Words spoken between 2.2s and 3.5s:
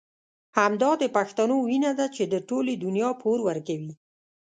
د ټولې دنيا پور